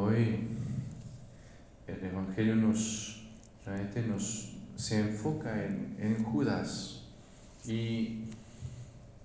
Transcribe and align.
Hoy 0.00 0.46
el 1.88 2.04
Evangelio 2.04 2.54
nos 2.54 3.28
realmente 3.66 4.06
nos 4.06 4.56
se 4.76 5.00
enfoca 5.00 5.64
en, 5.64 5.96
en 5.98 6.22
Judas 6.22 7.08
y 7.66 8.26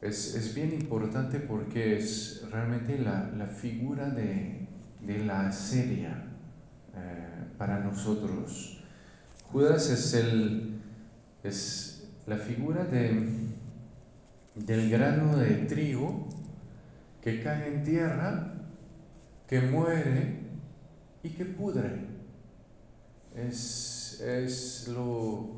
es, 0.02 0.34
es, 0.34 0.56
bien 0.56 0.74
importante 0.74 1.40
porque 1.40 1.98
es 1.98 2.44
realmente 2.52 2.98
la, 2.98 3.30
la 3.38 3.46
figura 3.46 4.10
de, 4.10 4.68
de, 5.02 5.24
la 5.24 5.52
serie 5.52 6.08
eh, 6.08 7.44
para 7.60 7.80
nosotros. 7.80 8.82
Judas 9.52 9.92
es, 9.92 10.16
el, 10.16 10.82
es 11.44 12.08
la 12.26 12.38
figura 12.38 12.84
de, 12.86 13.30
del 14.56 14.90
grano 14.90 15.38
de 15.38 15.54
trigo 15.68 16.28
que 17.22 17.44
cae 17.44 17.76
en 17.76 17.84
tierra, 17.84 18.56
que 19.48 19.62
muere 19.62 20.44
y 21.24 21.30
que 21.30 21.46
pudre. 21.46 22.06
Es, 23.36 24.22
es 24.22 24.88
lo, 24.90 25.56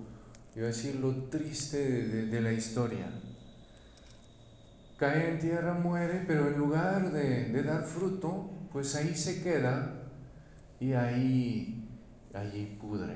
iba 0.55 0.65
a 0.65 0.67
decir, 0.67 0.95
lo 0.95 1.13
triste 1.25 1.77
de, 1.77 2.25
de, 2.27 2.41
la 2.41 2.53
historia. 2.53 3.07
Cae 4.97 5.31
en 5.31 5.39
tierra, 5.39 5.73
muere, 5.73 6.23
pero 6.25 6.47
en 6.47 6.57
lugar 6.57 7.11
de, 7.11 7.45
de, 7.49 7.63
dar 7.63 7.83
fruto, 7.83 8.49
pues 8.71 8.95
ahí 8.95 9.13
se 9.13 9.43
queda 9.43 10.03
y 10.79 10.93
ahí, 10.93 11.85
ahí 12.33 12.77
pudre. 12.79 13.15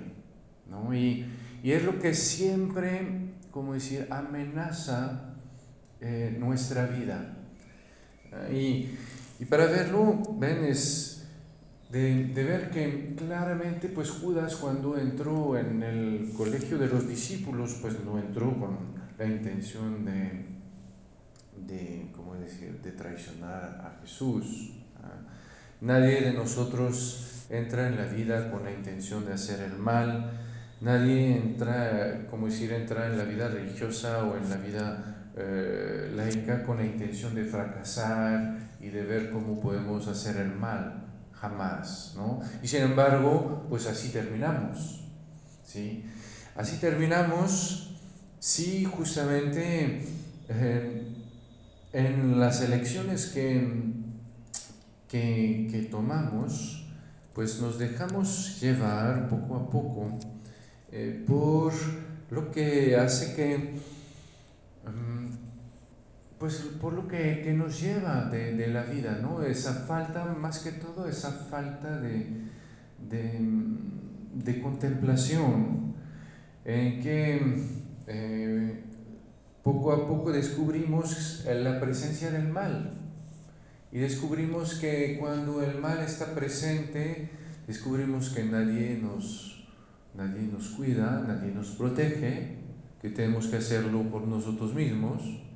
¿no? 0.69 0.93
Y, 0.93 1.25
y 1.63 1.71
es 1.71 1.83
lo 1.83 1.99
que 1.99 2.13
siempre, 2.13 3.31
como 3.51 3.75
decir, 3.75 4.07
amenaza 4.09 5.35
eh, 6.01 6.35
nuestra 6.37 6.85
vida. 6.87 7.35
Y, 8.51 8.89
y 9.39 9.45
para 9.45 9.65
verlo, 9.65 10.21
ven, 10.37 10.65
es 10.65 11.18
de, 11.89 12.25
de, 12.25 12.43
ver 12.43 12.69
que 12.69 13.15
claramente 13.17 13.89
pues 13.89 14.11
Judas 14.11 14.55
cuando 14.57 14.97
entró 14.97 15.57
en 15.57 15.81
el 15.81 16.31
colegio 16.37 16.77
de 16.77 16.87
los 16.87 17.07
discípulos 17.07 17.77
pues 17.81 17.95
no 18.05 18.19
entró 18.19 18.57
con 18.59 18.77
la 19.17 19.25
intención 19.25 20.05
de, 20.05 20.45
de 21.65 22.11
¿cómo 22.15 22.35
decir?, 22.35 22.79
de 22.81 22.91
traicionar 22.91 23.81
a 23.83 23.99
Jesús. 24.01 24.71
Nadie 25.81 26.21
de 26.21 26.33
nosotros 26.33 27.45
entra 27.49 27.87
en 27.87 27.95
la 27.95 28.05
vida 28.05 28.51
con 28.51 28.63
la 28.63 28.71
intención 28.71 29.25
de 29.25 29.33
hacer 29.33 29.61
el 29.61 29.77
mal, 29.77 30.31
nadie 30.81 31.37
entra, 31.37 32.27
como 32.29 32.47
decir, 32.47 32.71
entra 32.71 33.07
en 33.07 33.17
la 33.17 33.23
vida 33.23 33.47
religiosa 33.47 34.25
o 34.25 34.37
en 34.37 34.49
la 34.49 34.57
vida 34.57 35.31
eh, 35.35 36.11
laica 36.15 36.63
con 36.63 36.77
la 36.77 36.85
intención 36.85 37.33
de 37.33 37.45
fracasar 37.45 38.57
y 38.81 38.89
de 38.89 39.03
ver 39.03 39.31
cómo 39.31 39.59
podemos 39.59 40.07
hacer 40.07 40.37
el 40.37 40.53
mal 40.53 41.08
jamás, 41.39 42.13
¿no? 42.15 42.39
Y 42.61 42.67
sin 42.67 42.81
embargo, 42.81 43.65
pues 43.69 43.87
así 43.87 44.09
terminamos, 44.09 45.01
¿sí? 45.65 46.05
Así 46.55 46.77
terminamos 46.77 47.95
si 48.39 48.85
justamente 48.85 50.01
eh, 50.49 51.07
en 51.93 52.39
las 52.39 52.61
elecciones 52.61 53.27
que, 53.27 53.93
que, 55.07 55.67
que, 55.71 55.81
tomamos, 55.83 56.85
pues 57.33 57.61
nos 57.61 57.79
dejamos 57.79 58.59
llevar 58.61 59.29
poco 59.29 59.55
a 59.55 59.69
poco 59.69 60.19
eh, 60.91 61.23
por 61.25 61.73
lo 62.31 62.51
que 62.51 62.95
hace 62.95 63.35
que 63.35 63.79
pues 66.39 66.55
por 66.79 66.93
lo 66.93 67.07
que, 67.07 67.41
que 67.43 67.53
nos 67.53 67.81
lleva 67.81 68.29
de, 68.29 68.53
de, 68.53 68.67
la 68.67 68.83
vida, 68.83 69.19
¿no? 69.21 69.43
Esa 69.43 69.73
falta, 69.73 70.23
más 70.25 70.59
que 70.59 70.71
todo, 70.71 71.05
esa 71.05 71.31
falta 71.31 71.99
de, 71.99 72.27
de, 73.09 73.39
de 74.35 74.61
contemplación, 74.61 75.95
en 76.63 77.01
que 77.01 77.67
eh, 78.07 78.83
poco 79.61 79.91
a 79.91 80.07
poco 80.07 80.31
descubrimos 80.31 81.45
la 81.45 81.77
presencia 81.81 82.31
del 82.31 82.47
mal 82.47 82.93
y 83.91 83.99
descubrimos 83.99 84.75
que 84.75 85.17
cuando 85.19 85.61
el 85.61 85.77
mal 85.79 85.99
está 85.99 86.33
presente, 86.33 87.31
descubrimos 87.67 88.29
que 88.29 88.45
nadie 88.45 88.97
nos, 89.01 89.67
nadie 90.15 90.43
nos 90.43 90.69
cuida, 90.69 91.21
nadie 91.27 91.51
nos 91.51 91.71
protege, 91.71 92.59
que 93.01 93.09
tenemos 93.09 93.47
que 93.47 93.57
hacerlo 93.57 94.03
por 94.03 94.25
nosotros 94.25 94.73
mismos 94.73 95.48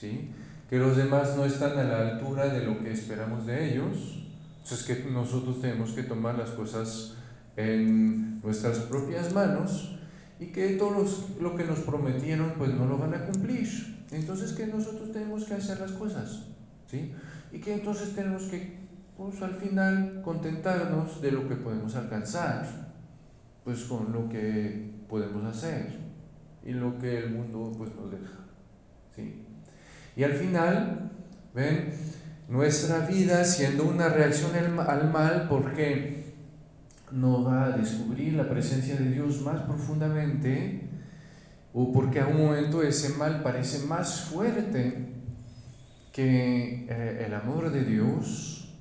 ¿sí? 0.00 0.30
que 0.70 0.78
los 0.78 0.96
demás 0.96 1.36
no 1.36 1.44
están 1.44 1.76
a 1.78 1.82
la 1.82 1.98
altura 1.98 2.46
de 2.46 2.64
lo 2.64 2.78
que 2.78 2.92
esperamos 2.92 3.44
de 3.44 3.72
ellos, 3.72 4.24
entonces 4.62 4.86
que 4.86 5.10
nosotros 5.10 5.60
tenemos 5.60 5.90
que 5.90 6.04
tomar 6.04 6.38
las 6.38 6.50
cosas 6.50 7.16
en 7.56 8.40
nuestras 8.40 8.78
propias 8.78 9.34
manos 9.34 9.98
y 10.38 10.46
que 10.46 10.74
todo 10.74 11.04
lo 11.40 11.56
que 11.56 11.64
nos 11.64 11.80
prometieron 11.80 12.52
pues 12.56 12.72
no 12.72 12.86
lo 12.86 12.98
van 12.98 13.14
a 13.14 13.26
cumplir. 13.26 13.68
Entonces 14.12 14.52
que 14.52 14.68
nosotros 14.68 15.10
tenemos 15.10 15.44
que 15.44 15.54
hacer 15.54 15.80
las 15.80 15.90
cosas, 15.90 16.46
¿sí? 16.88 17.12
Y 17.50 17.58
que 17.58 17.74
entonces 17.74 18.14
tenemos 18.14 18.44
que 18.44 18.78
pues 19.16 19.42
al 19.42 19.54
final 19.54 20.22
contentarnos 20.22 21.20
de 21.20 21.32
lo 21.32 21.48
que 21.48 21.56
podemos 21.56 21.96
alcanzar, 21.96 22.92
pues 23.64 23.84
con 23.84 24.12
lo 24.12 24.28
que 24.28 24.92
podemos 25.08 25.44
hacer 25.44 25.98
y 26.64 26.72
lo 26.74 26.96
que 26.96 27.18
el 27.18 27.30
mundo 27.32 27.72
pues 27.76 27.92
nos 27.96 28.08
deja, 28.08 28.38
¿sí? 29.14 29.46
Y 30.20 30.22
al 30.22 30.34
final, 30.34 31.10
ven, 31.54 31.94
nuestra 32.46 33.06
vida 33.06 33.42
siendo 33.42 33.84
una 33.84 34.10
reacción 34.10 34.50
al 34.78 35.10
mal 35.10 35.46
porque 35.48 36.34
no 37.10 37.42
va 37.42 37.64
a 37.64 37.70
descubrir 37.70 38.34
la 38.34 38.46
presencia 38.46 38.96
de 38.96 39.08
Dios 39.12 39.40
más 39.40 39.62
profundamente 39.62 40.82
o 41.72 41.90
porque 41.90 42.20
a 42.20 42.26
un 42.26 42.36
momento 42.36 42.82
ese 42.82 43.14
mal 43.14 43.42
parece 43.42 43.86
más 43.86 44.20
fuerte 44.20 45.06
que 46.12 46.84
eh, 46.90 47.24
el 47.26 47.32
amor 47.32 47.72
de 47.72 47.84
Dios, 47.84 48.74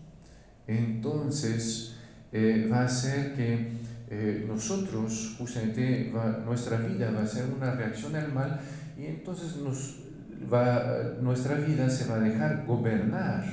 entonces 0.68 1.96
eh, 2.34 2.68
va 2.70 2.84
a 2.84 2.90
ser 2.90 3.34
que 3.36 3.70
eh, 4.10 4.44
nosotros, 4.46 5.36
justamente 5.38 6.12
nuestra 6.44 6.80
vida 6.80 7.12
va 7.12 7.22
a 7.22 7.28
ser 7.28 7.46
una 7.46 7.72
reacción 7.72 8.14
al 8.18 8.34
mal 8.34 8.60
y 8.98 9.06
entonces 9.06 9.56
nos 9.56 10.09
va, 10.52 11.16
nuestra 11.22 11.56
vida 11.56 11.90
se 11.90 12.06
va 12.06 12.16
a 12.16 12.20
dejar 12.20 12.66
gobernar 12.66 13.44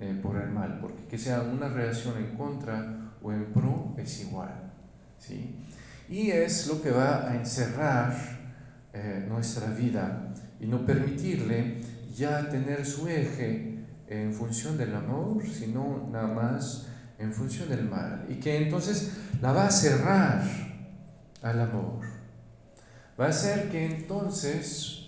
eh, 0.00 0.18
por 0.22 0.36
el 0.36 0.50
mal, 0.50 0.78
porque 0.80 1.06
que 1.06 1.18
sea 1.18 1.42
una 1.42 1.68
reacción 1.68 2.16
en 2.18 2.36
contra 2.36 3.12
o 3.22 3.32
en 3.32 3.46
pro 3.52 3.94
es 3.96 4.22
igual. 4.22 4.72
¿sí? 5.18 5.54
Y 6.08 6.30
es 6.30 6.66
lo 6.66 6.82
que 6.82 6.90
va 6.90 7.30
a 7.30 7.36
encerrar 7.36 8.14
eh, 8.92 9.24
nuestra 9.28 9.68
vida 9.68 10.34
y 10.60 10.66
no 10.66 10.84
permitirle 10.84 11.80
ya 12.14 12.48
tener 12.48 12.84
su 12.84 13.08
eje 13.08 13.78
en 14.08 14.34
función 14.34 14.76
del 14.76 14.94
amor, 14.94 15.42
sino 15.46 16.08
nada 16.12 16.28
más 16.28 16.88
en 17.18 17.32
función 17.32 17.68
del 17.68 17.84
mal. 17.84 18.26
Y 18.28 18.34
que 18.34 18.64
entonces 18.64 19.12
la 19.40 19.52
va 19.52 19.66
a 19.66 19.70
cerrar 19.70 20.42
al 21.42 21.60
amor. 21.60 22.00
Va 23.18 23.26
a 23.26 23.28
hacer 23.28 23.70
que 23.70 23.86
entonces 23.86 25.01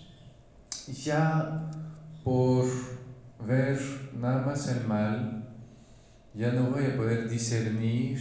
ya 0.92 1.70
por 2.22 2.66
ver 3.46 3.78
nada 4.18 4.44
más 4.44 4.68
el 4.68 4.86
mal, 4.86 5.44
ya 6.34 6.52
no 6.52 6.70
voy 6.70 6.84
a 6.84 6.96
poder 6.96 7.28
discernir 7.28 8.20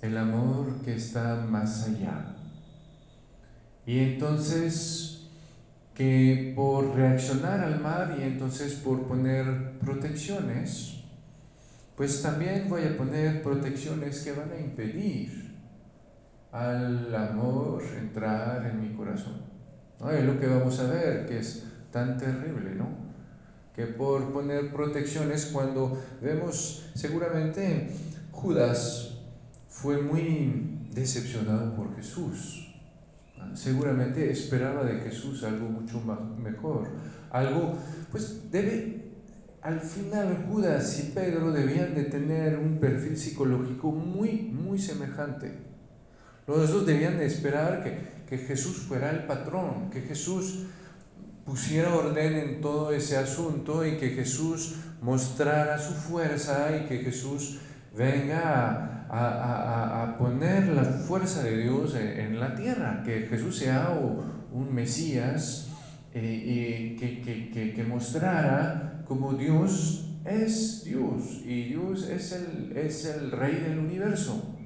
el 0.00 0.16
amor 0.16 0.80
que 0.84 0.96
está 0.96 1.46
más 1.48 1.88
allá. 1.88 2.36
Y 3.86 3.98
entonces 3.98 5.12
que 5.94 6.52
por 6.56 6.94
reaccionar 6.94 7.60
al 7.60 7.80
mal 7.80 8.16
y 8.18 8.22
entonces 8.22 8.74
por 8.74 9.02
poner 9.06 9.78
protecciones, 9.78 11.02
pues 11.96 12.22
también 12.22 12.68
voy 12.68 12.84
a 12.84 12.96
poner 12.96 13.42
protecciones 13.42 14.20
que 14.20 14.32
van 14.32 14.50
a 14.50 14.58
impedir 14.58 15.52
al 16.50 17.14
amor 17.14 17.82
entrar 17.98 18.66
en 18.66 18.80
mi 18.80 18.96
corazón. 18.96 19.51
Es 20.10 20.24
lo 20.24 20.38
que 20.40 20.46
vamos 20.46 20.80
a 20.80 20.90
ver, 20.90 21.26
que 21.26 21.38
es 21.38 21.64
tan 21.92 22.18
terrible, 22.18 22.74
¿no? 22.74 22.88
Que 23.74 23.86
por 23.86 24.32
poner 24.32 24.72
protecciones, 24.72 25.46
cuando 25.46 26.02
vemos, 26.20 26.90
seguramente 26.94 27.90
Judas 28.32 29.18
fue 29.68 30.02
muy 30.02 30.80
decepcionado 30.92 31.74
por 31.74 31.94
Jesús. 31.94 32.74
Seguramente 33.54 34.30
esperaba 34.30 34.84
de 34.84 35.00
Jesús 35.00 35.44
algo 35.44 35.68
mucho 35.68 36.00
más 36.00 36.18
mejor. 36.38 36.88
Algo, 37.30 37.76
pues 38.10 38.50
debe, 38.50 39.02
al 39.62 39.80
final 39.80 40.46
Judas 40.48 40.98
y 41.00 41.12
Pedro 41.12 41.52
debían 41.52 41.94
de 41.94 42.04
tener 42.04 42.58
un 42.58 42.78
perfil 42.78 43.16
psicológico 43.16 43.92
muy, 43.92 44.42
muy 44.42 44.78
semejante. 44.78 45.52
Los 46.46 46.70
dos 46.70 46.86
debían 46.86 47.18
de 47.18 47.26
esperar 47.26 47.82
que 47.84 48.21
que 48.32 48.38
Jesús 48.38 48.78
fuera 48.78 49.10
el 49.10 49.24
patrón, 49.24 49.90
que 49.90 50.00
Jesús 50.00 50.64
pusiera 51.44 51.94
orden 51.94 52.34
en 52.34 52.60
todo 52.62 52.90
ese 52.90 53.18
asunto 53.18 53.86
y 53.86 53.98
que 53.98 54.08
Jesús 54.08 54.76
mostrara 55.02 55.78
su 55.78 55.92
fuerza 55.92 56.74
y 56.74 56.86
que 56.88 57.00
Jesús 57.00 57.58
venga 57.94 59.06
a, 59.10 60.16
poner 60.18 60.68
la 60.68 60.82
fuerza 60.82 61.42
de 61.42 61.58
Dios 61.58 61.94
en, 61.94 62.40
la 62.40 62.54
tierra, 62.54 63.02
que 63.04 63.26
Jesús 63.28 63.58
sea 63.58 63.90
un 64.50 64.74
Mesías 64.74 65.68
eh, 66.14 66.94
y 66.94 66.96
que, 66.96 67.74
que, 67.76 67.84
mostrara 67.84 69.02
como 69.06 69.34
Dios 69.34 70.08
es 70.24 70.84
Dios 70.84 71.42
y 71.44 71.64
Dios 71.64 72.08
es 72.08 72.32
el, 72.32 72.74
es 72.78 73.04
el 73.04 73.30
rey 73.30 73.56
del 73.56 73.78
universo. 73.78 74.56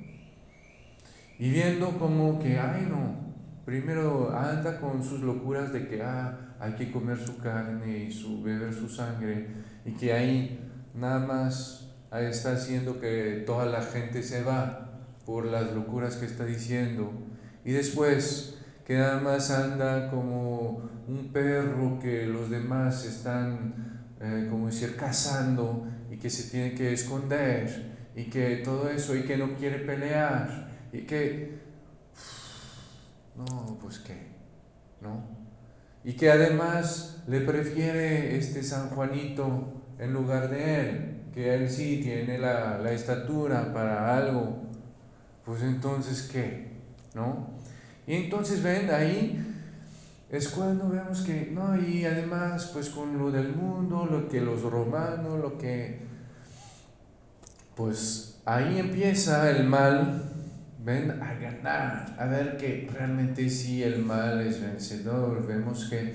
Y 1.41 1.51
viendo 1.51 1.99
como 1.99 2.39
que, 2.39 2.61
ay 2.61 2.87
no, 2.89 3.26
primero 3.67 4.31
anda 4.31 4.81
con 4.81 5.03
sus 5.03 5.23
locuras 5.23 5.73
de 5.73 5.89
que 5.89 6.01
ah, 6.01 6.55
hay 6.61 6.75
que 6.75 6.93
comer 6.93 7.19
su 7.19 7.37
carne 7.39 8.05
y 8.05 8.13
su, 8.13 8.41
beber 8.41 8.73
su 8.73 8.89
sangre 8.89 9.49
y 9.85 9.91
que 9.91 10.13
ahí 10.13 10.61
nada 10.95 11.19
más 11.19 11.91
está 12.13 12.53
haciendo 12.53 13.01
que 13.01 13.43
toda 13.45 13.67
la 13.67 13.83
gente 13.83 14.23
se 14.23 14.45
va 14.45 15.01
por 15.27 15.47
las 15.47 15.75
locuras 15.75 16.15
que 16.15 16.27
está 16.27 16.45
diciendo. 16.45 17.13
Y 17.65 17.73
después 17.73 18.57
que 18.87 18.97
nada 18.97 19.21
más 19.21 19.51
anda 19.51 20.11
como 20.11 20.89
un 21.09 21.31
perro 21.33 21.99
que 21.99 22.25
los 22.25 22.49
demás 22.49 23.05
están, 23.05 24.07
eh, 24.21 24.47
como 24.49 24.69
decir, 24.69 24.95
cazando 24.97 25.89
y 26.09 26.19
que 26.19 26.31
se 26.31 26.49
tiene 26.53 26.73
que 26.75 26.93
esconder 26.93 27.97
y 28.15 28.31
que 28.31 28.59
todo 28.65 28.89
eso 28.89 29.17
y 29.17 29.23
que 29.25 29.37
no 29.37 29.57
quiere 29.57 29.81
pelear 29.81 30.69
y 30.93 31.01
que... 31.01 31.66
No, 33.37 33.79
pues 33.81 33.99
qué, 33.99 34.29
¿no? 35.01 35.25
Y 36.05 36.15
que 36.15 36.31
además 36.31 37.23
le 37.27 37.41
prefiere 37.41 38.37
este 38.37 38.63
San 38.63 38.91
Juanito 38.91 39.83
en 39.99 40.13
lugar 40.13 40.49
de 40.51 40.81
él 40.81 41.17
que 41.37 41.55
él 41.55 41.69
sí 41.69 42.01
tiene 42.03 42.39
la, 42.39 42.79
la 42.79 42.93
estatura 42.93 43.71
para 43.75 44.17
algo, 44.17 44.63
pues 45.45 45.63
entonces 45.63 46.31
¿qué? 46.33 46.73
¿No? 47.15 47.51
Y 48.07 48.15
entonces 48.15 48.63
ven, 48.63 48.89
ahí 48.91 49.45
es 50.31 50.49
cuando 50.49 50.89
vemos 50.89 51.21
que, 51.21 51.51
no, 51.53 51.79
y 51.79 52.07
además 52.07 52.71
pues 52.73 52.89
con 52.89 53.19
lo 53.19 53.31
del 53.31 53.55
mundo, 53.55 54.09
lo 54.11 54.31
que 54.31 54.41
los 54.41 54.63
romanos, 54.63 55.39
lo 55.39 55.59
que, 55.59 56.07
pues 57.75 58.41
ahí 58.47 58.79
empieza 58.79 59.51
el 59.51 59.67
mal, 59.67 60.33
ven, 60.87 61.11
a 61.21 61.35
ganar, 61.35 62.15
a 62.17 62.27
ver 62.27 62.57
que 62.57 62.89
realmente 62.93 63.51
sí 63.51 63.83
el 63.83 64.05
mal 64.05 64.41
es 64.41 64.63
vencedor, 64.63 65.45
vemos 65.45 65.87
que 65.91 66.15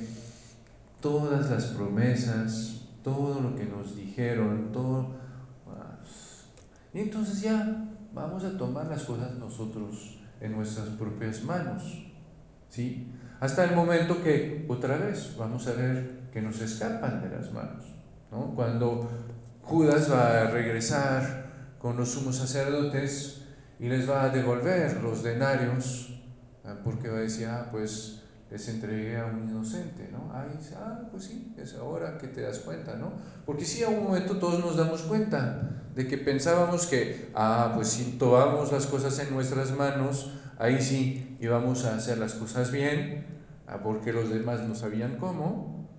todas 1.01 1.49
las 1.49 1.65
promesas, 1.65 2.87
todo 3.03 3.41
lo 3.41 3.53
que 3.53 3.65
nos 3.65 3.97
dijeron, 3.97 4.71
todo. 4.71 5.19
Y 6.93 6.99
entonces 6.99 7.41
ya 7.41 7.85
vamos 8.13 8.45
a 8.45 8.57
tomar 8.57 8.87
las 8.87 9.03
cosas 9.03 9.35
nosotros 9.35 10.19
en 10.39 10.53
nuestras 10.53 10.87
propias 10.89 11.43
manos. 11.43 12.05
¿Sí? 12.69 13.11
Hasta 13.41 13.65
el 13.65 13.75
momento 13.75 14.23
que 14.23 14.65
otra 14.69 14.95
vez 14.95 15.35
vamos 15.37 15.67
a 15.67 15.73
ver 15.73 16.29
que 16.31 16.41
nos 16.41 16.61
escapan 16.61 17.21
de 17.21 17.29
las 17.29 17.51
manos. 17.51 17.85
¿no? 18.31 18.53
Cuando 18.55 19.09
Judas 19.63 20.09
va 20.09 20.41
a 20.41 20.51
regresar 20.51 21.75
con 21.77 21.97
los 21.97 22.09
sumos 22.09 22.37
sacerdotes 22.37 23.40
y 23.81 23.89
les 23.89 24.07
va 24.07 24.23
a 24.25 24.29
devolver 24.29 25.01
los 25.01 25.23
denarios, 25.23 26.21
porque 26.83 27.09
va 27.09 27.17
a 27.17 27.21
decir, 27.21 27.47
ah, 27.47 27.67
pues 27.71 28.21
les 28.51 28.67
entregué 28.69 29.17
a 29.17 29.25
un 29.25 29.49
inocente, 29.49 30.07
¿no? 30.11 30.31
Ahí 30.31 30.49
dice, 30.55 30.75
ah, 30.77 31.07
pues 31.09 31.23
sí, 31.23 31.51
es 31.57 31.73
ahora 31.73 32.19
que 32.19 32.27
te 32.27 32.41
das 32.41 32.59
cuenta, 32.59 32.95
¿no? 32.95 33.13
Porque 33.43 33.65
sí, 33.65 33.81
a 33.81 33.89
un 33.89 34.03
momento 34.03 34.37
todos 34.37 34.63
nos 34.63 34.77
damos 34.77 35.01
cuenta 35.01 35.81
de 35.95 36.07
que 36.07 36.19
pensábamos 36.19 36.85
que, 36.85 37.31
ah, 37.33 37.71
pues 37.73 37.87
si 37.87 38.19
tomamos 38.19 38.71
las 38.71 38.85
cosas 38.85 39.17
en 39.17 39.33
nuestras 39.33 39.71
manos, 39.71 40.31
ahí 40.59 40.79
sí 40.79 41.37
íbamos 41.41 41.83
a 41.85 41.95
hacer 41.95 42.19
las 42.19 42.35
cosas 42.35 42.71
bien, 42.71 43.25
ah, 43.65 43.79
porque 43.81 44.13
los 44.13 44.29
demás 44.29 44.61
no 44.61 44.75
sabían 44.75 45.17
cómo, 45.17 45.89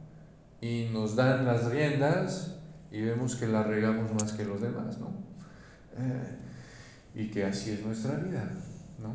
y 0.61 0.89
nos 0.93 1.17
dan 1.17 1.47
las 1.47 1.65
riendas 1.65 2.59
y 2.93 3.03
vemos 3.03 3.35
que 3.35 3.49
la 3.49 3.65
regamos 3.65 4.13
más 4.13 4.35
que 4.35 4.45
los 4.45 4.61
demás, 4.61 4.99
¿no? 4.99 5.09
Eh, 5.99 6.39
y 7.15 7.29
que 7.29 7.45
así 7.45 7.71
es 7.71 7.85
nuestra 7.85 8.17
vida, 8.17 8.51
¿no? 9.01 9.15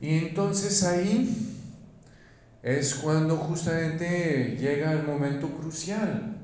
Y 0.00 0.18
entonces 0.18 0.82
ahí 0.84 1.56
es 2.62 2.94
cuando 2.96 3.36
justamente 3.36 4.56
llega 4.60 4.92
el 4.92 5.06
momento 5.06 5.48
crucial, 5.48 6.36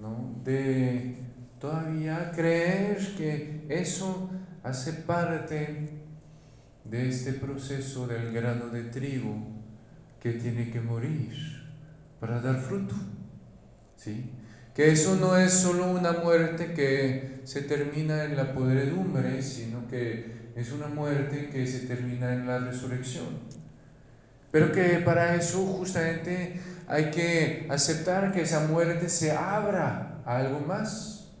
¿no? 0.00 0.40
De 0.44 1.16
todavía 1.58 2.32
creer 2.34 2.98
que 3.16 3.66
eso 3.68 4.30
hace 4.62 4.92
parte 4.92 5.90
de 6.84 7.08
este 7.08 7.34
proceso 7.34 8.06
del 8.06 8.32
grano 8.32 8.68
de 8.68 8.84
trigo 8.84 9.36
que 10.20 10.32
tiene 10.32 10.70
que 10.70 10.80
morir 10.80 11.32
para 12.18 12.40
dar 12.40 12.60
fruto, 12.60 12.94
¿sí? 13.96 14.30
Que 14.74 14.92
eso 14.92 15.16
no 15.16 15.36
es 15.36 15.52
solo 15.52 15.90
una 15.90 16.12
muerte 16.12 16.72
que 16.72 17.40
se 17.44 17.62
termina 17.62 18.24
en 18.24 18.36
la 18.36 18.52
podredumbre, 18.52 19.42
sino 19.42 19.88
que 19.88 20.52
es 20.54 20.72
una 20.72 20.86
muerte 20.86 21.48
que 21.50 21.66
se 21.66 21.80
termina 21.86 22.32
en 22.32 22.46
la 22.46 22.58
resurrección. 22.58 23.26
Pero 24.50 24.72
que 24.72 25.00
para 25.04 25.34
eso 25.34 25.58
justamente 25.58 26.60
hay 26.88 27.10
que 27.10 27.66
aceptar 27.70 28.32
que 28.32 28.42
esa 28.42 28.66
muerte 28.66 29.08
se 29.08 29.32
abra 29.32 30.22
a 30.24 30.38
algo 30.38 30.60
más. 30.60 31.32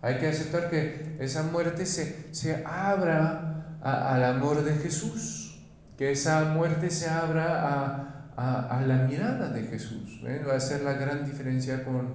Hay 0.00 0.18
que 0.18 0.26
aceptar 0.28 0.68
que 0.68 1.16
esa 1.20 1.44
muerte 1.44 1.86
se, 1.86 2.26
se 2.32 2.64
abra 2.66 3.78
al 3.80 4.24
amor 4.24 4.64
de 4.64 4.74
Jesús. 4.74 5.62
Que 5.96 6.10
esa 6.10 6.46
muerte 6.46 6.90
se 6.90 7.08
abra 7.08 7.62
a, 7.62 8.12
a, 8.36 8.82
la 8.82 9.04
mirada 9.04 9.50
de 9.50 9.62
Jesús. 9.62 10.20
Va 10.48 10.56
a 10.56 10.60
ser 10.60 10.82
la 10.82 10.94
gran 10.94 11.24
diferencia 11.24 11.84
con, 11.84 12.14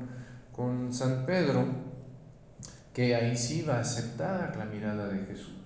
con 0.57 0.91
San 0.91 1.25
Pedro, 1.25 1.65
que 2.93 3.15
ahí 3.15 3.37
sí 3.37 3.61
va 3.61 3.77
a 3.77 3.81
aceptar 3.81 4.57
la 4.57 4.65
mirada 4.65 5.07
de 5.07 5.19
Jesús 5.25 5.57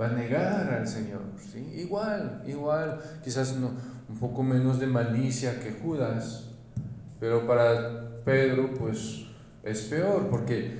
va 0.00 0.08
a 0.08 0.12
negar 0.12 0.72
al 0.72 0.88
Señor. 0.88 1.20
¿sí? 1.38 1.58
Igual, 1.76 2.42
igual, 2.46 2.98
quizás 3.22 3.56
no, 3.56 3.72
un 4.08 4.18
poco 4.18 4.42
menos 4.42 4.80
de 4.80 4.86
malicia 4.86 5.60
que 5.60 5.72
Judas, 5.72 6.48
pero 7.18 7.46
para 7.46 8.22
Pedro 8.24 8.70
pues 8.74 9.26
es 9.62 9.82
peor, 9.82 10.28
porque 10.30 10.78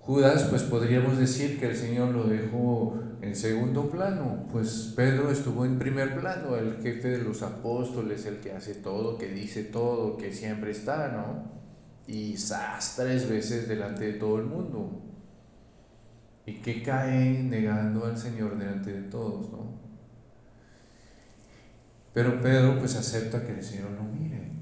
Judas 0.00 0.44
pues 0.50 0.62
podríamos 0.62 1.18
decir 1.18 1.60
que 1.60 1.68
el 1.68 1.76
Señor 1.76 2.08
lo 2.10 2.24
dejó 2.24 2.98
en 3.22 3.34
segundo 3.36 3.88
plano, 3.88 4.46
pues 4.52 4.92
Pedro 4.96 5.30
estuvo 5.30 5.64
en 5.64 5.78
primer 5.78 6.18
plano, 6.18 6.56
el 6.56 6.76
jefe 6.82 7.08
de 7.08 7.18
los 7.18 7.42
apóstoles, 7.42 8.26
el 8.26 8.38
que 8.38 8.52
hace 8.52 8.74
todo, 8.74 9.16
que 9.16 9.28
dice 9.28 9.64
todo, 9.64 10.16
que 10.16 10.32
siempre 10.32 10.72
está, 10.72 11.08
¿no? 11.08 11.55
Y 12.06 12.36
zas, 12.36 12.94
tres 12.96 13.28
veces 13.28 13.68
delante 13.68 14.12
de 14.12 14.12
todo 14.14 14.38
el 14.38 14.44
mundo 14.44 15.02
y 16.46 16.54
que 16.60 16.82
cae 16.82 17.42
negando 17.42 18.06
al 18.06 18.16
Señor 18.16 18.56
delante 18.56 18.92
de 18.92 19.02
todos, 19.02 19.50
¿no? 19.50 19.74
Pero 22.14 22.40
Pedro 22.40 22.78
pues 22.78 22.96
acepta 22.96 23.44
que 23.44 23.52
el 23.52 23.62
Señor 23.62 23.90
lo 23.90 24.04
mire. 24.04 24.52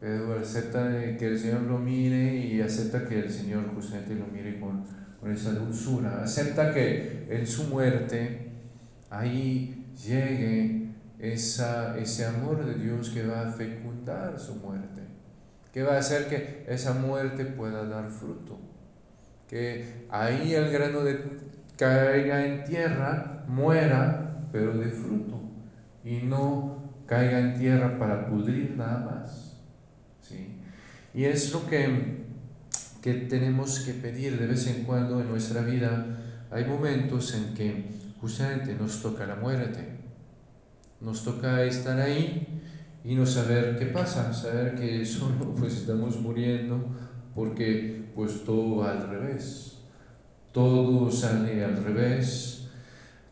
Pedro 0.00 0.38
acepta 0.40 0.88
que 1.16 1.26
el 1.26 1.38
Señor 1.38 1.60
lo 1.62 1.78
mire 1.78 2.36
y 2.36 2.60
acepta 2.60 3.06
que 3.06 3.20
el 3.20 3.30
Señor 3.30 3.72
justamente 3.74 4.14
lo 4.14 4.26
mire 4.26 4.58
con, 4.58 4.84
con 5.20 5.30
esa 5.30 5.52
dulzura. 5.52 6.22
Acepta 6.24 6.72
que 6.72 7.28
en 7.30 7.46
su 7.46 7.64
muerte 7.64 8.50
ahí 9.10 9.86
llegue 10.04 10.88
esa, 11.18 11.96
ese 11.98 12.26
amor 12.26 12.64
de 12.64 12.74
Dios 12.82 13.10
que 13.10 13.26
va 13.26 13.48
a 13.48 13.52
fecundar 13.52 14.38
su 14.40 14.56
muerte, 14.56 15.02
que 15.74 15.82
va 15.82 15.96
a 15.96 15.98
hacer 15.98 16.28
que 16.28 16.64
esa 16.68 16.94
muerte 16.94 17.44
pueda 17.44 17.84
dar 17.84 18.08
fruto 18.08 18.58
que 19.48 20.06
ahí 20.10 20.54
el 20.54 20.70
grano 20.70 21.04
de, 21.04 21.20
caiga 21.76 22.46
en 22.46 22.64
tierra, 22.64 23.44
muera, 23.46 24.40
pero 24.50 24.76
de 24.76 24.88
fruto, 24.88 25.40
y 26.04 26.16
no 26.18 26.92
caiga 27.06 27.38
en 27.38 27.58
tierra 27.58 27.98
para 27.98 28.26
pudrir 28.26 28.74
nada 28.76 28.98
más. 28.98 29.60
¿sí? 30.20 30.58
Y 31.12 31.24
es 31.24 31.52
lo 31.52 31.66
que, 31.66 32.24
que 33.02 33.14
tenemos 33.14 33.80
que 33.80 33.94
pedir 33.94 34.38
de 34.38 34.46
vez 34.46 34.66
en 34.66 34.84
cuando 34.84 35.20
en 35.20 35.28
nuestra 35.28 35.62
vida. 35.62 36.20
Hay 36.50 36.64
momentos 36.64 37.34
en 37.34 37.54
que 37.54 37.90
justamente 38.20 38.74
nos 38.74 39.02
toca 39.02 39.26
la 39.26 39.36
muerte, 39.36 39.98
nos 41.00 41.24
toca 41.24 41.62
estar 41.64 42.00
ahí 42.00 42.53
y 43.04 43.14
no 43.14 43.26
saber 43.26 43.78
qué 43.78 43.86
pasa, 43.86 44.32
saber 44.32 44.74
que 44.74 45.04
solo 45.06 45.54
pues 45.58 45.74
estamos 45.74 46.18
muriendo 46.20 46.82
porque 47.34 48.10
pues 48.14 48.44
todo 48.44 48.76
va 48.76 48.92
al 48.92 49.08
revés, 49.08 49.78
todo 50.52 51.10
sale 51.10 51.64
al 51.64 51.84
revés, 51.84 52.68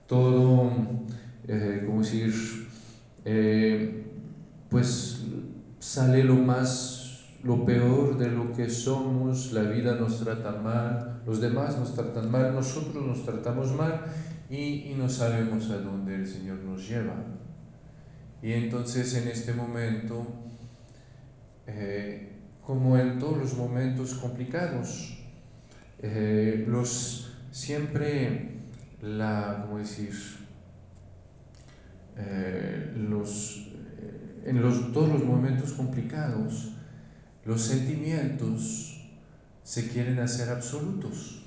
todo, 0.06 0.70
eh, 1.48 1.84
¿cómo 1.86 2.00
decir? 2.00 2.34
Eh, 3.24 4.04
pues 4.68 5.22
sale 5.78 6.24
lo 6.24 6.34
más, 6.34 7.28
lo 7.44 7.64
peor 7.64 8.18
de 8.18 8.30
lo 8.30 8.52
que 8.52 8.68
somos, 8.68 9.52
la 9.52 9.62
vida 9.62 9.94
nos 9.94 10.18
trata 10.18 10.52
mal, 10.52 11.22
los 11.26 11.40
demás 11.40 11.78
nos 11.78 11.94
tratan 11.94 12.30
mal, 12.30 12.54
nosotros 12.54 13.06
nos 13.06 13.24
tratamos 13.24 13.72
mal 13.72 14.02
y, 14.50 14.94
no 14.98 15.08
sabemos 15.08 15.70
a 15.70 15.78
dónde 15.78 16.16
el 16.16 16.26
Señor 16.26 16.58
nos 16.58 16.88
lleva. 16.88 17.14
Y 18.42 18.52
entonces 18.52 19.14
en 19.14 19.28
este 19.28 19.52
momento, 19.54 20.26
eh, 21.68 22.32
como 22.66 22.98
en 22.98 23.20
todos 23.20 23.38
los 23.38 23.54
momentos 23.54 24.14
complicados, 24.14 25.16
eh, 26.00 26.64
los 26.66 27.32
siempre 27.52 28.56
la, 29.00 29.62
¿cómo 29.62 29.78
decir? 29.78 30.12
Eh, 32.16 32.92
los, 32.96 33.68
en 34.44 34.60
los, 34.60 34.92
todos 34.92 35.08
los 35.08 35.24
momentos 35.24 35.72
complicados, 35.72 36.72
los 37.44 37.62
sentimientos 37.62 39.08
se 39.62 39.88
quieren 39.88 40.18
hacer 40.18 40.50
absolutos. 40.50 41.44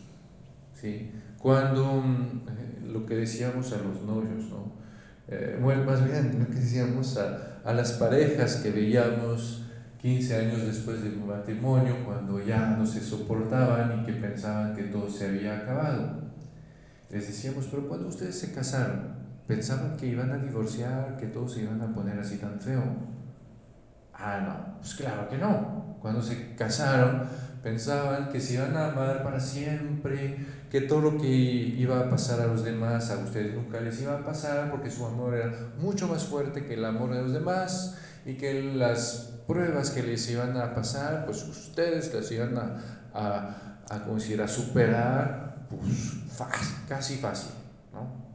¿sí? 0.79 1.11
Cuando 1.37 2.01
mm, 2.01 2.91
lo 2.93 3.05
que 3.05 3.15
decíamos 3.15 3.73
a 3.73 3.77
los 3.77 4.01
novios, 4.03 4.45
¿no? 4.49 4.84
Eh, 5.27 5.57
más 5.85 6.05
bien 6.05 6.37
lo 6.39 6.47
que 6.47 6.59
decíamos 6.59 7.17
a, 7.17 7.59
a, 7.63 7.73
las 7.73 7.93
parejas 7.93 8.57
que 8.57 8.69
veíamos 8.69 9.63
15 10.01 10.35
años 10.35 10.65
después 10.65 11.03
del 11.03 11.17
matrimonio, 11.17 11.95
cuando 12.05 12.39
ya 12.43 12.75
no 12.77 12.85
se 12.85 13.01
soportaban 13.01 14.01
y 14.01 14.05
que 14.05 14.13
pensaban 14.13 14.75
que 14.75 14.83
todo 14.83 15.09
se 15.09 15.27
había 15.27 15.57
acabado. 15.57 16.21
Les 17.09 17.27
decíamos, 17.27 17.67
pero 17.71 17.87
cuando 17.87 18.07
ustedes 18.07 18.37
se 18.37 18.53
casaron, 18.53 19.15
pensaban 19.47 19.97
que 19.97 20.07
iban 20.07 20.31
a 20.31 20.37
divorciar, 20.37 21.17
que 21.17 21.27
todos 21.27 21.53
se 21.53 21.61
iban 21.61 21.81
a 21.81 21.93
poner 21.93 22.19
así 22.19 22.37
tan 22.37 22.59
feo. 22.59 22.83
Ah, 24.13 24.41
no, 24.45 24.77
pues 24.79 24.95
claro 24.95 25.27
que 25.27 25.37
no. 25.37 25.97
Cuando 26.01 26.21
se 26.21 26.55
casaron, 26.55 27.23
pensaban 27.65 28.29
que 28.29 28.39
se 28.39 28.53
iban 28.53 28.77
a 28.77 28.91
amar 28.91 29.23
para 29.23 29.39
siempre, 29.39 30.37
que 30.69 30.81
todo 30.81 31.01
lo 31.01 31.17
que 31.17 31.27
iba 31.27 31.99
a 31.99 32.11
pasar 32.11 32.39
a 32.39 32.45
los 32.45 32.63
demás, 32.63 33.09
a 33.09 33.17
ustedes 33.17 33.55
nunca 33.55 33.81
les 33.81 33.99
iba 34.03 34.13
a 34.13 34.23
pasar, 34.23 34.69
porque 34.69 34.91
su 34.91 35.03
amor 35.03 35.33
era 35.33 35.51
mucho 35.79 36.07
más 36.07 36.25
fuerte 36.25 36.63
que 36.63 36.75
el 36.75 36.85
amor 36.85 37.15
de 37.15 37.23
los 37.23 37.33
demás 37.33 37.97
y 38.23 38.35
que 38.35 38.61
las 38.61 39.41
pruebas 39.47 39.89
que 39.89 40.03
les 40.03 40.29
iban 40.29 40.55
a 40.57 40.75
pasar, 40.75 41.25
pues 41.25 41.41
ustedes 41.41 42.13
las 42.13 42.31
iban 42.31 42.55
a, 42.55 43.09
a, 43.15 43.81
a, 43.89 44.43
a 44.43 44.47
superar, 44.47 45.65
pues 45.67 46.13
casi 46.87 47.15
fácil, 47.15 47.49
¿no? 47.91 48.25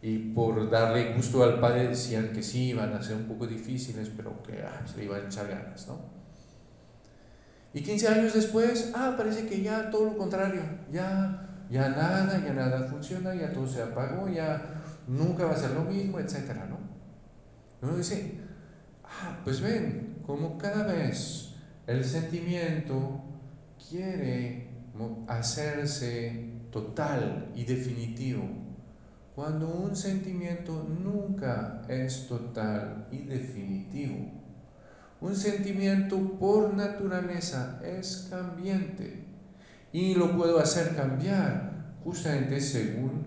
Y 0.00 0.32
por 0.32 0.70
darle 0.70 1.12
gusto 1.12 1.44
al 1.44 1.60
padre 1.60 1.88
decían 1.88 2.32
que 2.32 2.42
sí, 2.42 2.70
iban 2.70 2.94
a 2.94 3.02
ser 3.02 3.16
un 3.16 3.24
poco 3.24 3.46
difíciles, 3.46 4.10
pero 4.16 4.42
que 4.42 4.62
ah, 4.62 4.82
se 4.86 4.96
le 4.96 5.04
iban 5.04 5.20
a 5.20 5.26
echar 5.26 5.46
ganas, 5.46 5.86
¿no? 5.88 6.21
Y 7.74 7.82
15 7.82 8.08
años 8.08 8.34
después, 8.34 8.92
ah, 8.94 9.14
parece 9.16 9.46
que 9.46 9.62
ya 9.62 9.90
todo 9.90 10.04
lo 10.04 10.18
contrario, 10.18 10.62
ya, 10.90 11.64
ya 11.70 11.88
nada, 11.88 12.42
ya 12.44 12.52
nada 12.52 12.86
funciona, 12.88 13.34
ya 13.34 13.52
todo 13.52 13.66
se 13.66 13.82
apagó, 13.82 14.28
ya 14.28 14.82
nunca 15.06 15.46
va 15.46 15.52
a 15.52 15.56
ser 15.56 15.70
lo 15.70 15.82
mismo, 15.84 16.20
etcétera, 16.20 16.66
¿no? 16.66 16.78
Uno 17.80 17.96
dice, 17.96 18.40
ah, 19.04 19.40
pues 19.42 19.60
ven, 19.60 20.18
como 20.26 20.58
cada 20.58 20.84
vez 20.84 21.54
el 21.86 22.04
sentimiento 22.04 23.22
quiere 23.88 24.70
hacerse 25.26 26.50
total 26.70 27.50
y 27.54 27.64
definitivo, 27.64 28.44
cuando 29.34 29.68
un 29.68 29.96
sentimiento 29.96 30.86
nunca 31.02 31.82
es 31.88 32.28
total 32.28 33.08
y 33.10 33.22
definitivo. 33.22 34.41
Un 35.22 35.36
sentimiento 35.36 36.18
por 36.36 36.74
naturaleza 36.74 37.80
es 37.84 38.26
cambiante 38.28 39.22
y 39.92 40.16
lo 40.16 40.36
puedo 40.36 40.58
hacer 40.58 40.96
cambiar 40.96 41.94
justamente 42.02 42.60
según 42.60 43.26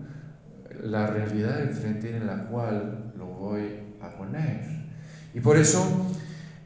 la 0.82 1.06
realidad 1.06 1.62
enfrente 1.62 2.14
en 2.14 2.26
la 2.26 2.44
cual 2.48 3.14
lo 3.16 3.24
voy 3.24 3.62
a 4.02 4.14
poner. 4.14 4.60
Y 5.32 5.40
por 5.40 5.56
eso, 5.56 6.06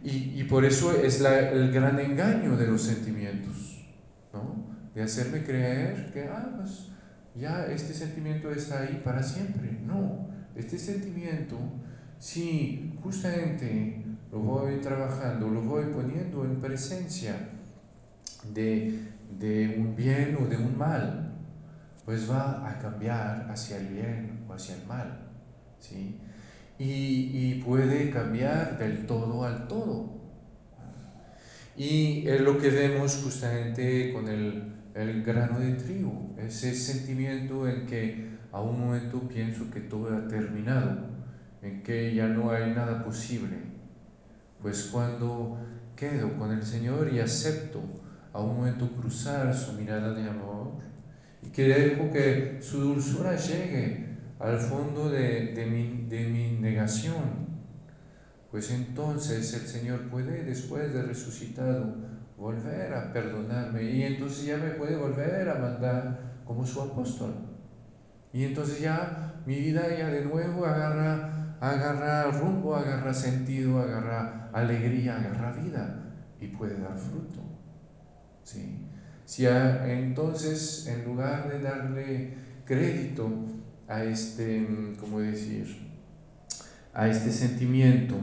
y, 0.03 0.43
por 0.45 0.65
eso 0.65 1.01
es 1.01 1.21
el 1.21 1.71
gran 1.71 2.01
engaño 2.01 2.57
de 2.57 2.67
los 2.67 2.83
sentimientos, 2.83 3.87
¿no? 4.33 4.67
de 4.97 5.03
hacerme 5.03 5.45
creer 5.45 6.11
que 6.13 6.25
ah, 6.25 6.57
pues, 6.57 6.89
ya 7.37 7.67
este 7.67 7.95
sentimiento 7.95 8.51
está 8.51 8.81
ahí 8.81 9.01
para 9.05 9.23
siempre. 9.23 9.79
No, 9.87 10.29
este 10.57 10.77
sentimiento, 10.77 11.57
si 12.19 12.93
justamente 13.01 14.10
lo 14.33 14.39
voy 14.39 14.77
trabajando, 14.77 15.49
lo 15.49 15.63
voy 15.63 15.85
poniendo 15.87 16.45
en 16.45 16.61
presencia 16.61 17.51
de, 18.53 18.99
de 19.39 19.75
un 19.79 19.97
bien 19.97 20.37
o 20.41 20.47
de 20.47 20.57
un 20.57 20.77
mal, 20.79 21.33
pues 22.05 22.31
va 22.31 22.69
a 22.69 22.79
cambiar 22.79 23.49
hacia 23.51 23.79
el 23.79 23.89
bien 23.89 24.45
o 24.49 24.53
hacia 24.53 24.77
el 24.77 24.87
mal. 24.87 25.29
¿sí? 25.79 26.19
Y, 26.79 27.31
y 27.33 27.63
puede 27.65 28.11
cambiar 28.11 28.79
del 28.79 29.07
todo 29.07 29.45
al 29.45 29.67
todo. 29.69 30.21
Y 31.77 32.29
es 32.29 32.41
lo 32.41 32.59
que 32.59 32.71
vemos 32.71 33.21
justamente 33.23 34.13
con 34.13 34.29
el, 34.29 34.75
el 34.95 35.23
grano 35.23 35.59
de 35.61 35.73
trigo, 35.75 36.35
ese 36.39 36.75
sentimiento 36.75 37.69
en 37.69 37.87
que 37.87 38.31
a 38.53 38.61
un 38.61 38.81
momento 38.81 39.21
pienso 39.29 39.71
que 39.71 39.81
todo 39.81 40.17
ha 40.17 40.27
terminado, 40.27 41.09
en 41.63 41.83
que 41.83 42.15
ya 42.15 42.27
no 42.27 42.51
hay 42.51 42.73
nada 42.73 43.05
posible, 43.05 43.57
pues 44.63 44.91
cuando 44.93 45.59
quedo 45.97 46.37
con 46.39 46.53
el 46.53 46.63
Señor 46.63 47.13
y 47.13 47.21
acepto 47.21 47.81
a 48.33 48.41
un 48.41 48.57
momento 48.57 48.91
cruzar 48.93 49.55
su 49.55 49.73
mirada 49.73 50.13
de 50.13 50.29
amor 50.29 50.79
y 51.43 51.49
que 51.49 51.65
dejo 51.65 52.11
que 52.11 52.59
su 52.63 52.81
dulzura 52.81 53.37
llegue 53.37 54.19
al 54.39 54.59
fondo 54.59 55.11
de, 55.11 55.53
de, 55.55 55.67
mi, 55.67 56.07
de 56.09 56.29
mi 56.29 56.53
negación, 56.53 57.51
pues 58.51 58.71
entonces 58.71 59.53
el 59.55 59.67
Señor 59.67 60.09
puede, 60.09 60.45
después 60.45 60.93
de 60.95 61.03
resucitado, 61.03 61.95
volver 62.39 62.95
a 62.95 63.13
perdonarme 63.13 63.83
y 63.83 64.03
entonces 64.03 64.47
ya 64.47 64.57
me 64.57 64.71
puede 64.71 64.97
volver 64.97 65.49
a 65.49 65.57
mandar 65.57 66.41
como 66.47 66.67
su 66.67 66.81
apóstol. 66.81 67.35
Y 68.33 68.45
entonces 68.45 68.81
ya 68.81 69.43
mi 69.45 69.57
vida 69.57 69.83
ya 69.97 70.09
de 70.09 70.25
nuevo 70.25 70.65
agarra, 70.65 71.57
agarra 71.61 72.31
rumbo, 72.31 72.75
agarra 72.75 73.13
sentido, 73.13 73.81
agarra 73.81 74.40
alegría 74.53 75.17
agarra 75.17 75.53
vida 75.53 76.15
y 76.41 76.49
puede 76.49 76.79
dar 76.79 76.97
fruto. 76.97 77.41
¿sí? 78.43 78.87
Si 79.25 79.47
entonces, 79.47 80.87
en 80.89 81.05
lugar 81.05 81.49
de 81.49 81.61
darle 81.61 82.35
crédito 82.65 83.31
a 83.89 84.03
este, 84.05 84.67
¿cómo 84.99 85.21
decir? 85.21 85.91
A 86.93 87.09
este 87.09 87.31
sentimiento, 87.31 88.17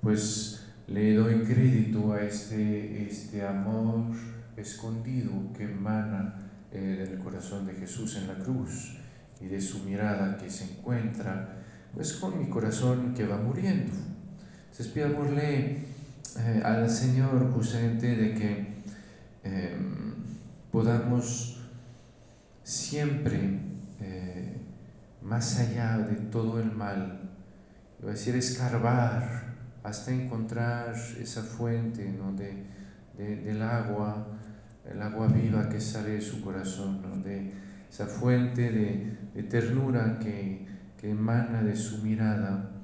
pues 0.00 0.66
le 0.88 1.14
doy 1.14 1.42
crédito 1.44 2.12
a 2.12 2.22
este, 2.22 3.06
este 3.06 3.46
amor 3.46 4.14
escondido 4.56 5.52
que 5.56 5.64
emana 5.64 6.38
eh, 6.72 7.06
del 7.08 7.18
corazón 7.18 7.66
de 7.66 7.74
Jesús 7.74 8.16
en 8.16 8.28
la 8.28 8.34
cruz 8.34 8.96
y 9.40 9.46
de 9.46 9.60
su 9.60 9.80
mirada 9.80 10.36
que 10.38 10.50
se 10.50 10.64
encuentra 10.64 11.62
pues 11.94 12.14
con 12.14 12.38
mi 12.38 12.48
corazón 12.48 13.14
que 13.14 13.26
va 13.26 13.38
muriendo. 13.38 13.92
Entonces 14.70 14.88
pidámosle 14.88 15.78
eh, 16.38 16.62
al 16.62 16.90
Señor 16.90 17.50
justamente 17.54 18.14
de 18.14 18.34
que 18.34 18.74
em, 19.42 20.14
podamos 20.70 21.62
siempre, 22.62 23.60
eh, 24.00 24.56
más 25.22 25.58
allá 25.58 25.98
de 25.98 26.16
todo 26.30 26.60
el 26.60 26.72
mal, 26.72 27.30
iba 28.02 28.10
decir 28.10 28.36
escarbar 28.36 29.54
hasta 29.82 30.12
encontrar 30.12 30.94
esa 31.20 31.42
fuente 31.42 32.10
¿no? 32.10 32.32
de, 32.34 32.66
del 33.16 33.62
agua, 33.62 34.26
el 34.84 35.00
agua 35.00 35.28
viva 35.28 35.68
que 35.70 35.80
sale 35.80 36.10
de 36.10 36.20
su 36.20 36.42
corazón, 36.42 37.00
¿no? 37.00 37.16
de 37.22 37.52
esa 37.88 38.06
fuente 38.06 38.70
de, 38.70 39.42
ternura 39.44 40.18
que, 40.18 40.66
que 41.00 41.10
emana 41.10 41.62
de 41.62 41.76
su 41.76 41.98
mirada 42.02 42.75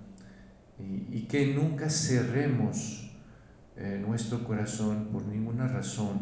y, 0.78 1.22
que 1.22 1.54
nunca 1.54 1.88
cerremos 1.88 3.10
eh, 3.76 4.02
nuestro 4.04 4.44
corazón 4.44 5.08
por 5.12 5.24
ninguna 5.26 5.68
razón, 5.68 6.20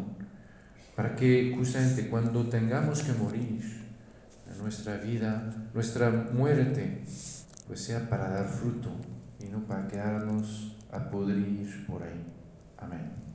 para 0.95 1.15
que 1.15 1.53
justamente 1.55 2.09
cuando 2.09 2.47
tengamos 2.47 3.01
que 3.03 3.13
morir, 3.13 3.81
nuestra 4.61 4.97
vida, 4.97 5.69
nuestra 5.73 6.09
muerte, 6.33 7.01
pues 7.67 7.81
sea 7.81 8.09
para 8.09 8.29
dar 8.29 8.47
fruto 8.47 8.89
y 9.39 9.45
no 9.49 9.65
para 9.65 9.87
quedarnos 9.87 10.77
a 10.91 11.09
podrir 11.09 11.85
por 11.87 12.03
ahí. 12.03 12.25
Amén. 12.77 13.30